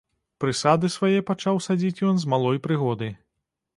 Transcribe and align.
Прысады 0.43 0.89
свае 0.95 1.19
пачаў 1.29 1.61
садзіць 1.67 2.03
ён 2.13 2.25
з 2.25 2.33
малой 2.33 2.57
прыгоды. 2.65 3.15